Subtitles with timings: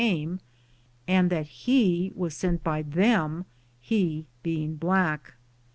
[0.01, 0.39] came
[1.07, 3.45] and that he was sent by them,
[3.79, 5.35] he being black.